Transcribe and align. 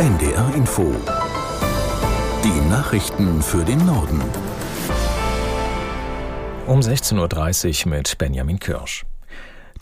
NDR 0.00 0.54
Info. 0.54 0.94
Die 2.42 2.70
Nachrichten 2.70 3.42
für 3.42 3.62
den 3.62 3.84
Norden. 3.84 4.22
Um 6.66 6.80
16.30 6.80 7.84
Uhr 7.84 7.90
mit 7.90 8.16
Benjamin 8.16 8.58
Kirsch. 8.58 9.04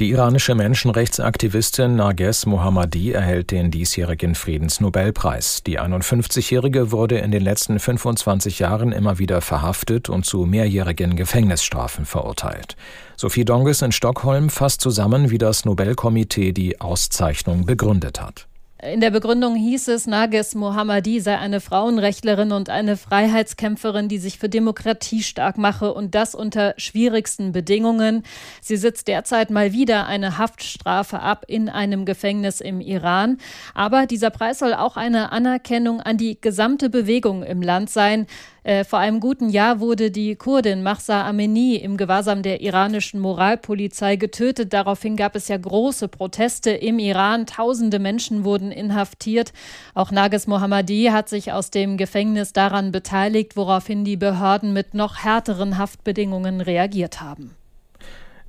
Die 0.00 0.10
iranische 0.10 0.56
Menschenrechtsaktivistin 0.56 1.94
Narges 1.94 2.46
Mohammadi 2.46 3.12
erhält 3.12 3.52
den 3.52 3.70
diesjährigen 3.70 4.34
Friedensnobelpreis. 4.34 5.62
Die 5.62 5.78
51-Jährige 5.78 6.90
wurde 6.90 7.18
in 7.18 7.30
den 7.30 7.44
letzten 7.44 7.78
25 7.78 8.58
Jahren 8.58 8.90
immer 8.90 9.20
wieder 9.20 9.40
verhaftet 9.40 10.08
und 10.08 10.26
zu 10.26 10.46
mehrjährigen 10.46 11.14
Gefängnisstrafen 11.14 12.06
verurteilt. 12.06 12.74
Sophie 13.16 13.44
Donges 13.44 13.82
in 13.82 13.92
Stockholm 13.92 14.50
fasst 14.50 14.80
zusammen, 14.80 15.30
wie 15.30 15.38
das 15.38 15.64
Nobelkomitee 15.64 16.50
die 16.50 16.80
Auszeichnung 16.80 17.66
begründet 17.66 18.20
hat. 18.20 18.47
In 18.80 19.00
der 19.00 19.10
Begründung 19.10 19.56
hieß 19.56 19.88
es, 19.88 20.06
Nages 20.06 20.54
Mohammadi 20.54 21.18
sei 21.18 21.36
eine 21.36 21.60
Frauenrechtlerin 21.60 22.52
und 22.52 22.70
eine 22.70 22.96
Freiheitskämpferin, 22.96 24.06
die 24.06 24.18
sich 24.18 24.38
für 24.38 24.48
Demokratie 24.48 25.24
stark 25.24 25.58
mache 25.58 25.92
und 25.92 26.14
das 26.14 26.32
unter 26.32 26.74
schwierigsten 26.76 27.50
Bedingungen. 27.50 28.22
Sie 28.60 28.76
sitzt 28.76 29.08
derzeit 29.08 29.50
mal 29.50 29.72
wieder 29.72 30.06
eine 30.06 30.38
Haftstrafe 30.38 31.18
ab 31.18 31.44
in 31.48 31.68
einem 31.68 32.04
Gefängnis 32.04 32.60
im 32.60 32.80
Iran. 32.80 33.38
Aber 33.74 34.06
dieser 34.06 34.30
Preis 34.30 34.60
soll 34.60 34.74
auch 34.74 34.96
eine 34.96 35.32
Anerkennung 35.32 36.00
an 36.00 36.16
die 36.16 36.40
gesamte 36.40 36.88
Bewegung 36.88 37.42
im 37.42 37.62
Land 37.62 37.90
sein. 37.90 38.28
Äh, 38.68 38.84
vor 38.84 38.98
einem 38.98 39.18
guten 39.20 39.48
Jahr 39.48 39.80
wurde 39.80 40.10
die 40.10 40.36
Kurdin 40.36 40.82
Mahsa 40.82 41.26
Amini 41.26 41.76
im 41.76 41.96
Gewahrsam 41.96 42.42
der 42.42 42.60
iranischen 42.60 43.18
Moralpolizei 43.18 44.16
getötet. 44.16 44.74
Daraufhin 44.74 45.16
gab 45.16 45.36
es 45.36 45.48
ja 45.48 45.56
große 45.56 46.06
Proteste 46.08 46.72
im 46.72 46.98
Iran. 46.98 47.46
Tausende 47.46 47.98
Menschen 47.98 48.44
wurden 48.44 48.70
inhaftiert. 48.70 49.54
Auch 49.94 50.10
Nages 50.10 50.46
Mohammadi 50.46 51.08
hat 51.10 51.30
sich 51.30 51.50
aus 51.50 51.70
dem 51.70 51.96
Gefängnis 51.96 52.52
daran 52.52 52.92
beteiligt, 52.92 53.56
woraufhin 53.56 54.04
die 54.04 54.18
Behörden 54.18 54.74
mit 54.74 54.92
noch 54.92 55.24
härteren 55.24 55.78
Haftbedingungen 55.78 56.60
reagiert 56.60 57.22
haben. 57.22 57.54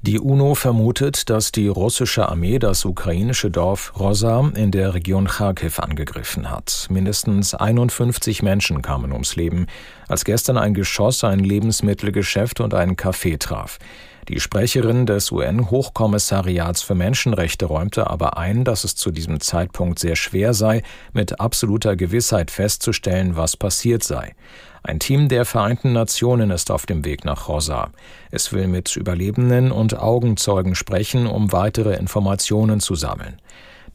Die 0.01 0.17
UNO 0.17 0.55
vermutet, 0.55 1.29
dass 1.29 1.51
die 1.51 1.67
russische 1.67 2.29
Armee 2.29 2.57
das 2.57 2.85
ukrainische 2.85 3.51
Dorf 3.51 3.99
Rosa 3.99 4.49
in 4.55 4.71
der 4.71 4.93
Region 4.93 5.27
Kharkiv 5.27 5.77
angegriffen 5.79 6.49
hat. 6.49 6.87
Mindestens 6.89 7.53
51 7.53 8.41
Menschen 8.41 8.81
kamen 8.81 9.11
ums 9.11 9.35
Leben, 9.35 9.67
als 10.09 10.25
gestern 10.25 10.57
ein 10.57 10.73
Geschoss 10.73 11.23
ein 11.23 11.39
Lebensmittelgeschäft 11.39 12.59
und 12.59 12.73
einen 12.73 12.97
Café 12.97 13.39
traf. 13.39 13.79
Die 14.27 14.39
Sprecherin 14.39 15.07
des 15.07 15.31
UN-Hochkommissariats 15.31 16.83
für 16.83 16.93
Menschenrechte 16.93 17.65
räumte 17.65 18.09
aber 18.09 18.37
ein, 18.37 18.63
dass 18.63 18.83
es 18.83 18.95
zu 18.95 19.09
diesem 19.09 19.39
Zeitpunkt 19.39 19.97
sehr 19.97 20.15
schwer 20.15 20.53
sei, 20.53 20.83
mit 21.13 21.39
absoluter 21.39 21.95
Gewissheit 21.95 22.51
festzustellen, 22.51 23.37
was 23.37 23.57
passiert 23.57 24.03
sei. 24.03 24.35
Ein 24.83 24.99
Team 24.99 25.29
der 25.29 25.45
Vereinten 25.45 25.93
Nationen 25.93 26.51
ist 26.51 26.69
auf 26.69 26.85
dem 26.85 27.05
Weg 27.05 27.25
nach 27.25 27.47
Rosa. 27.47 27.89
Es 28.29 28.53
will 28.53 28.67
mit 28.67 28.95
Überlebenden 28.95 29.71
und 29.71 29.97
Augenzeugen 29.97 30.75
sprechen, 30.75 31.25
um 31.25 31.51
weitere 31.51 31.95
Informationen 31.95 32.79
zu 32.79 32.95
sammeln. 32.95 33.41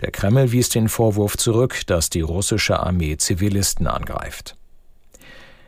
Der 0.00 0.10
Kreml 0.10 0.50
wies 0.50 0.68
den 0.68 0.88
Vorwurf 0.88 1.36
zurück, 1.36 1.82
dass 1.86 2.10
die 2.10 2.22
russische 2.22 2.80
Armee 2.80 3.16
Zivilisten 3.16 3.86
angreift. 3.86 4.56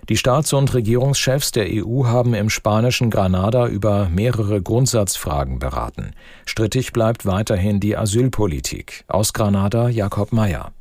Die 0.08 0.16
Staats- 0.16 0.52
und 0.52 0.72
Regierungschefs 0.72 1.50
der 1.50 1.66
EU 1.68 2.04
haben 2.04 2.34
im 2.34 2.48
spanischen 2.48 3.10
Granada 3.10 3.66
über 3.66 4.08
mehrere 4.08 4.62
Grundsatzfragen 4.62 5.58
beraten. 5.58 6.12
Strittig 6.44 6.92
bleibt 6.92 7.26
weiterhin 7.26 7.80
die 7.80 7.96
Asylpolitik. 7.96 9.04
Aus 9.08 9.32
Granada 9.32 9.88
Jakob 9.88 10.32
Mayer. 10.32 10.75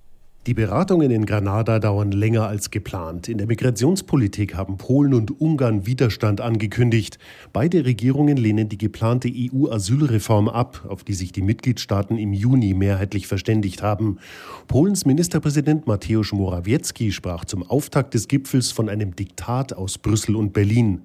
Die 0.48 0.54
Beratungen 0.54 1.10
in 1.10 1.26
Granada 1.26 1.80
dauern 1.80 2.12
länger 2.12 2.48
als 2.48 2.70
geplant. 2.70 3.30
In 3.30 3.40
der 3.40 3.48
Migrationspolitik 3.48 4.54
haben 4.54 4.78
Polen 4.78 5.16
und 5.16 5.42
Ungarn 5.42 5.88
Widerstand 5.88 6.40
angekündigt. 6.40 7.18
Beide 7.52 7.84
Regierungen 7.84 8.38
lehnen 8.38 8.69
die 8.69 8.78
geplante 8.78 9.28
EU-Asylreform 9.28 10.47
ab, 10.47 10.86
auf 10.88 11.03
die 11.03 11.16
sich 11.16 11.31
die 11.31 11.42
Mitgliedstaaten 11.42 12.19
im 12.19 12.31
Juni 12.31 12.75
mehrheitlich 12.75 13.25
verständigt 13.25 13.81
haben. 13.81 14.19
Polens 14.68 15.08
Ministerpräsident 15.08 15.88
Mateusz 15.88 16.31
Morawiecki 16.31 17.12
sprach 17.12 17.46
zum 17.46 17.64
Auftakt 17.64 18.14
des 18.14 18.28
Gipfels 18.28 18.72
von 18.72 18.88
einem 18.88 19.16
Diktat 19.16 19.74
aus 19.74 19.98
Brüssel 19.98 20.36
und 20.36 20.53
Berlin. 20.53 21.02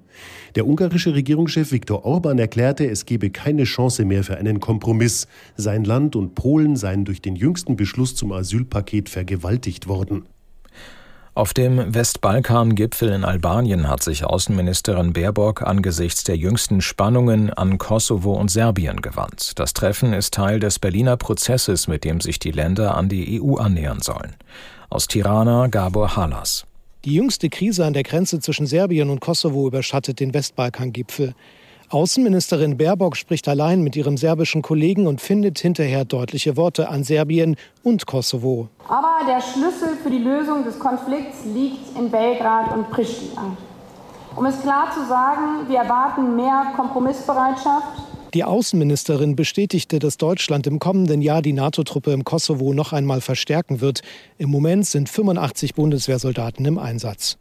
Der 0.55 0.67
ungarische 0.67 1.15
Regierungschef 1.15 1.71
Viktor 1.71 2.05
Orban 2.05 2.37
erklärte, 2.37 2.87
es 2.87 3.05
gebe 3.05 3.29
keine 3.29 3.63
Chance 3.63 4.05
mehr 4.05 4.23
für 4.23 4.37
einen 4.37 4.59
Kompromiss. 4.59 5.27
Sein 5.55 5.83
Land 5.83 6.15
und 6.15 6.35
Polen 6.35 6.75
seien 6.75 7.05
durch 7.05 7.21
den 7.21 7.35
jüngsten 7.35 7.75
Beschluss 7.75 8.15
zum 8.15 8.31
Asylpaket 8.33 9.09
vergewaltigt 9.31 9.87
worden. 9.87 10.25
Auf 11.33 11.53
dem 11.53 11.93
Westbalkan-Gipfel 11.93 13.09
in 13.13 13.23
Albanien 13.23 13.87
hat 13.87 14.03
sich 14.03 14.25
Außenministerin 14.25 15.13
Baerbock 15.13 15.61
angesichts 15.61 16.25
der 16.25 16.35
jüngsten 16.35 16.81
Spannungen 16.81 17.49
an 17.53 17.77
Kosovo 17.77 18.33
und 18.33 18.51
Serbien 18.51 19.01
gewandt. 19.01 19.57
Das 19.57 19.71
Treffen 19.71 20.11
ist 20.11 20.33
Teil 20.33 20.59
des 20.59 20.77
Berliner 20.77 21.15
Prozesses, 21.15 21.87
mit 21.87 22.03
dem 22.03 22.19
sich 22.19 22.37
die 22.37 22.51
Länder 22.51 22.97
an 22.97 23.07
die 23.07 23.41
EU 23.41 23.55
annähern 23.55 24.01
sollen. 24.01 24.35
Aus 24.89 25.07
Tirana 25.07 25.67
Gabor 25.67 26.17
Halas. 26.17 26.65
Die 27.05 27.13
jüngste 27.13 27.49
Krise 27.49 27.85
an 27.85 27.93
der 27.93 28.03
Grenze 28.03 28.41
zwischen 28.41 28.67
Serbien 28.67 29.09
und 29.09 29.21
Kosovo 29.21 29.67
überschattet 29.67 30.19
den 30.19 30.33
Westbalkan-Gipfel. 30.33 31.33
Außenministerin 31.91 32.77
Baerbock 32.77 33.17
spricht 33.17 33.49
allein 33.49 33.81
mit 33.81 33.97
ihrem 33.97 34.15
serbischen 34.15 34.61
Kollegen 34.61 35.07
und 35.07 35.19
findet 35.19 35.59
hinterher 35.59 36.05
deutliche 36.05 36.55
Worte 36.55 36.87
an 36.87 37.03
Serbien 37.03 37.57
und 37.83 38.05
Kosovo. 38.05 38.69
Aber 38.87 39.25
der 39.27 39.41
Schlüssel 39.41 39.97
für 40.01 40.09
die 40.09 40.19
Lösung 40.19 40.63
des 40.63 40.79
Konflikts 40.79 41.39
liegt 41.53 41.97
in 41.97 42.09
Belgrad 42.09 42.73
und 42.73 42.89
Pristina. 42.91 43.57
Um 44.37 44.45
es 44.45 44.61
klar 44.61 44.89
zu 44.93 45.05
sagen, 45.05 45.67
wir 45.67 45.79
erwarten 45.79 46.37
mehr 46.37 46.71
Kompromissbereitschaft, 46.77 47.87
die 48.33 48.45
Außenministerin 48.45 49.35
bestätigte, 49.35 49.99
dass 49.99 50.15
Deutschland 50.15 50.65
im 50.65 50.79
kommenden 50.79 51.21
Jahr 51.21 51.41
die 51.41 51.51
NATO-Truppe 51.51 52.13
im 52.13 52.23
Kosovo 52.23 52.73
noch 52.73 52.93
einmal 52.93 53.19
verstärken 53.19 53.81
wird. 53.81 53.99
Im 54.37 54.49
Moment 54.49 54.85
sind 54.85 55.09
85 55.09 55.75
Bundeswehrsoldaten 55.75 56.65
im 56.65 56.77
Einsatz. 56.77 57.37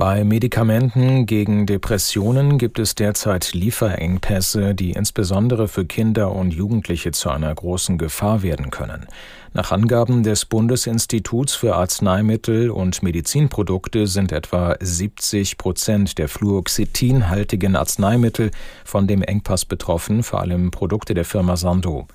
Bei 0.00 0.24
Medikamenten 0.24 1.26
gegen 1.26 1.66
Depressionen 1.66 2.56
gibt 2.56 2.78
es 2.78 2.94
derzeit 2.94 3.52
Lieferengpässe, 3.52 4.74
die 4.74 4.92
insbesondere 4.92 5.68
für 5.68 5.84
Kinder 5.84 6.32
und 6.32 6.54
Jugendliche 6.54 7.10
zu 7.12 7.28
einer 7.28 7.54
großen 7.54 7.98
Gefahr 7.98 8.42
werden 8.42 8.70
können. 8.70 9.06
Nach 9.52 9.72
Angaben 9.72 10.22
des 10.22 10.46
Bundesinstituts 10.46 11.54
für 11.54 11.76
Arzneimittel 11.76 12.70
und 12.70 13.02
Medizinprodukte 13.02 14.06
sind 14.06 14.32
etwa 14.32 14.74
70 14.80 15.58
Prozent 15.58 16.16
der 16.16 16.28
fluoxetinhaltigen 16.30 17.76
Arzneimittel 17.76 18.52
von 18.86 19.06
dem 19.06 19.22
Engpass 19.22 19.66
betroffen, 19.66 20.22
vor 20.22 20.40
allem 20.40 20.70
Produkte 20.70 21.12
der 21.12 21.26
Firma 21.26 21.58
Sandoz. 21.58 22.06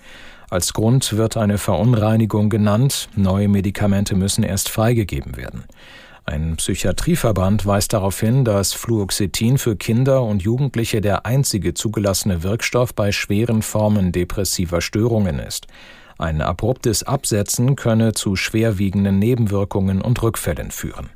Als 0.50 0.74
Grund 0.74 1.18
wird 1.18 1.38
eine 1.38 1.60
Verunreinigung 1.60 2.50
genannt. 2.50 3.10
Neue 3.16 3.48
Medikamente 3.48 4.16
müssen 4.16 4.44
erst 4.44 4.70
freigegeben 4.70 5.38
werden. 5.38 5.66
Ein 6.28 6.56
Psychiatrieverband 6.56 7.68
weist 7.68 7.94
darauf 7.94 8.20
hin, 8.20 8.46
dass 8.46 8.74
Fluoxetin 8.74 9.60
für 9.60 9.76
Kinder 9.76 10.24
und 10.24 10.42
Jugendliche 10.42 11.00
der 11.00 11.28
einzige 11.28 11.76
zugelassene 11.76 12.42
Wirkstoff 12.42 12.96
bei 12.96 13.12
schweren 13.12 13.62
Formen 13.62 14.12
depressiver 14.12 14.82
Störungen 14.82 15.38
ist. 15.38 15.68
Ein 16.18 16.42
abruptes 16.42 17.04
Absetzen 17.04 17.76
könne 17.76 18.14
zu 18.14 18.36
schwerwiegenden 18.36 19.20
Nebenwirkungen 19.20 20.02
und 20.02 20.22
Rückfällen 20.24 20.72
führen. 20.72 21.12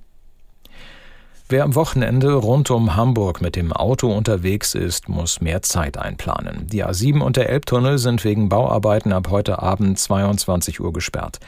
Wer 1.52 1.64
am 1.64 1.74
Wochenende 1.74 2.34
rund 2.34 2.70
um 2.70 2.96
Hamburg 2.96 3.42
mit 3.42 3.56
dem 3.56 3.74
Auto 3.74 4.16
unterwegs 4.16 4.76
ist, 4.76 5.10
muss 5.10 5.42
mehr 5.42 5.64
Zeit 5.64 5.98
einplanen. 5.98 6.68
Die 6.68 6.86
A7 6.86 7.22
und 7.22 7.38
der 7.38 7.50
Elbtunnel 7.50 7.98
sind 7.98 8.24
wegen 8.24 8.50
Bauarbeiten 8.50 9.12
ab 9.12 9.30
heute 9.32 9.60
Abend 9.60 9.98
22 9.98 10.80
Uhr 10.80 10.94
gesperrt. 10.94 11.40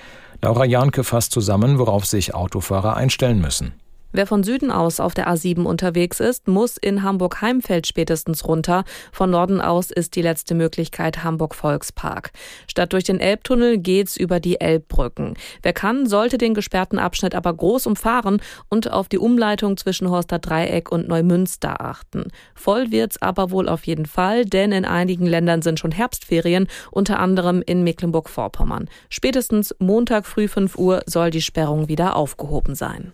Laura 0.42 0.66
Jahnke 0.66 1.04
fasst 1.04 1.32
zusammen, 1.32 1.78
worauf 1.78 2.06
sich 2.06 2.34
Autofahrer 2.34 2.96
einstellen 2.98 3.40
müssen. 3.40 3.74
Wer 4.14 4.28
von 4.28 4.44
Süden 4.44 4.72
aus 4.72 5.00
auf 5.00 5.14
der 5.14 5.30
A7 5.30 5.64
unterwegs 5.64 6.20
ist, 6.20 6.48
muss 6.48 6.76
in 6.76 7.02
Hamburg-Heimfeld 7.02 7.88
spätestens 7.88 8.46
runter. 8.46 8.84
Von 9.14 9.30
Norden 9.30 9.62
aus 9.62 9.90
ist 9.90 10.16
die 10.16 10.22
letzte 10.22 10.54
Möglichkeit 10.54 11.24
Hamburg-Volkspark. 11.24 12.32
Statt 12.68 12.92
durch 12.92 13.06
den 13.06 13.22
Elbtunnel 13.22 13.78
geht's 13.78 14.18
über 14.18 14.40
die 14.40 14.60
Elbbrücken. 14.60 15.36
Wer 15.62 15.74
kann, 15.74 16.08
sollte 16.08 16.38
den 16.38 16.54
gesperrten 16.54 17.00
Abschnitt 17.00 17.36
aber 17.36 17.54
groß 17.54 17.88
umfahren 17.88 18.42
und 18.70 18.92
auf 18.92 19.08
die 19.08 19.18
Umleitung 19.18 19.78
zwischen 19.78 20.10
Horster 20.10 20.40
Dreieck 20.40 20.92
und 20.92 21.08
Neumünster 21.08 21.80
achten. 21.80 22.26
Voll 22.54 22.92
wird's 22.92 23.22
aber 23.22 23.52
wohl 23.52 23.70
auf 23.70 23.86
jeden 23.88 24.06
Fall, 24.06 24.46
denn 24.46 24.74
in 24.74 24.86
einigen 24.86 25.26
Ländern 25.26 25.62
sind 25.62 25.80
schon 25.80 25.92
Herbstferien, 25.92 26.68
unter 26.92 27.20
anderem 27.20 27.64
in 27.66 27.84
Mecklenburg-Vorpommern. 27.84 28.90
Spätestens 29.10 29.74
Montag 29.80 30.26
früh 30.26 30.48
5 30.48 30.78
Uhr 30.78 31.02
soll 31.06 31.32
die 31.32 31.42
Sperrung 31.42 31.88
wieder 31.88 32.16
aufgehoben 32.16 32.76
sein. 32.76 33.14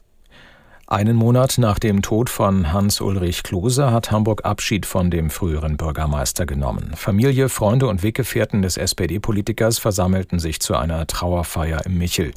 Einen 0.89 1.18
Monat 1.18 1.57
nach 1.57 1.80
dem 1.80 2.01
Tod 2.01 2.30
von 2.30 2.72
Hans-Ulrich 2.72 3.44
Klose 3.44 3.92
hat 3.92 4.10
Hamburg 4.10 4.45
Abschied 4.45 4.86
von 4.86 5.12
dem 5.12 5.30
früheren 5.30 5.75
Bürgermeister 5.75 6.45
genommen. 6.45 6.94
Familie, 6.95 7.50
Freunde 7.50 7.88
und 7.88 8.04
Weggefährten 8.04 8.62
des 8.62 8.78
SPD-Politikers 8.78 9.80
versammelten 9.80 10.39
sich 10.39 10.62
zu 10.62 10.78
einer 10.78 11.06
Trauerfeier 11.06 11.86
im 11.86 11.98
Michel. 11.98 12.31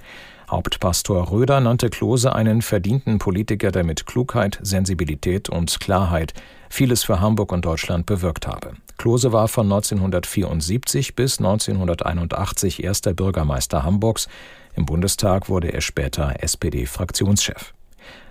Hauptpastor 0.50 1.30
Röder 1.30 1.60
nannte 1.60 1.90
Klose 1.90 2.34
einen 2.34 2.60
verdienten 2.60 3.20
Politiker, 3.20 3.70
der 3.70 3.84
mit 3.84 4.04
Klugheit, 4.06 4.58
Sensibilität 4.62 5.48
und 5.48 5.78
Klarheit 5.78 6.34
vieles 6.68 7.04
für 7.04 7.20
Hamburg 7.20 7.52
und 7.52 7.64
Deutschland 7.64 8.04
bewirkt 8.06 8.48
habe. 8.48 8.72
Klose 8.98 9.32
war 9.32 9.46
von 9.46 9.66
1974 9.66 11.14
bis 11.14 11.38
1981 11.38 12.82
erster 12.82 13.14
Bürgermeister 13.14 13.84
Hamburgs. 13.84 14.26
Im 14.74 14.86
Bundestag 14.86 15.48
wurde 15.48 15.72
er 15.72 15.82
später 15.82 16.42
SPD-Fraktionschef. 16.42 17.74